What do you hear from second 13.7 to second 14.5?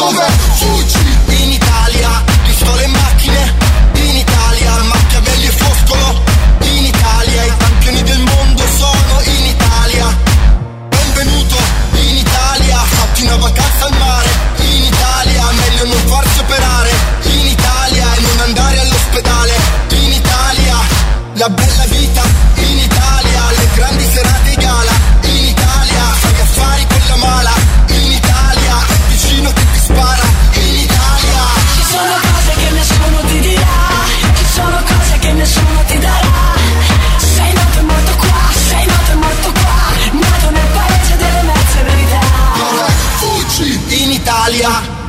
al mare.